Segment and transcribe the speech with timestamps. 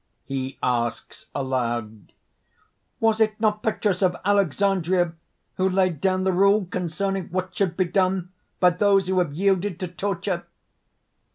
[0.25, 2.11] (He asks aloud:)
[2.99, 5.13] "Was it not Petrus of Alexandria
[5.57, 9.79] who laid down the rule concerning what should be done by those who have yielded
[9.79, 10.47] to torture?"